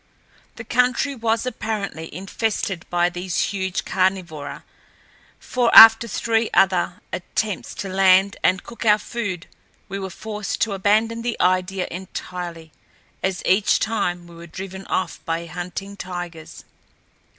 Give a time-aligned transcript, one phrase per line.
[0.55, 4.63] The country was apparently infested by these huge Carnivora,
[5.39, 9.45] for after three other attempts to land and cook our food
[9.87, 12.71] we were forced to abandon the idea entirely,
[13.21, 16.63] as each time we were driven off by hunting tigers.